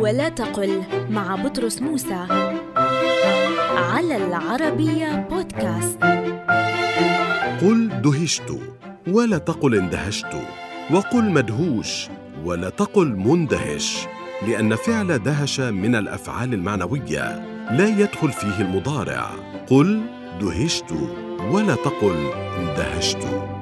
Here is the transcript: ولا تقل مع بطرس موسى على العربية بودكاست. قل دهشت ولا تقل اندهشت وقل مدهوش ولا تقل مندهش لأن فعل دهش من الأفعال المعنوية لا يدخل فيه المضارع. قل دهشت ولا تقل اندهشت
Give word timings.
ولا 0.00 0.28
تقل 0.28 0.82
مع 1.10 1.36
بطرس 1.36 1.82
موسى 1.82 2.26
على 3.76 4.16
العربية 4.16 5.28
بودكاست. 5.30 5.98
قل 7.60 8.02
دهشت 8.02 8.58
ولا 9.08 9.38
تقل 9.38 9.74
اندهشت 9.74 10.26
وقل 10.90 11.30
مدهوش 11.30 12.08
ولا 12.44 12.70
تقل 12.70 13.06
مندهش 13.06 14.06
لأن 14.48 14.74
فعل 14.74 15.18
دهش 15.18 15.60
من 15.60 15.94
الأفعال 15.94 16.54
المعنوية 16.54 17.44
لا 17.70 17.88
يدخل 17.88 18.32
فيه 18.32 18.60
المضارع. 18.60 19.30
قل 19.70 20.00
دهشت 20.40 20.92
ولا 21.50 21.74
تقل 21.74 22.30
اندهشت 22.58 23.53